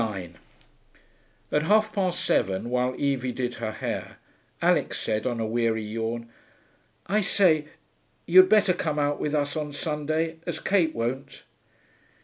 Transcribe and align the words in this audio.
9 0.01 0.35
At 1.51 1.61
half 1.61 1.93
past 1.93 2.25
seven, 2.25 2.71
while 2.71 2.95
Evie 2.99 3.31
did 3.31 3.53
her 3.61 3.69
hair, 3.71 4.17
Alix 4.59 4.99
said, 4.99 5.27
on 5.27 5.39
a 5.39 5.45
weary 5.45 5.83
yawn, 5.83 6.27
'I 7.05 7.21
say, 7.21 7.65
you'd 8.25 8.49
better 8.49 8.73
come 8.73 8.97
out 8.97 9.19
with 9.19 9.35
us 9.35 9.55
on 9.55 9.71
Sunday, 9.71 10.39
as 10.47 10.59
Kate 10.59 10.95
won't.' 10.95 11.43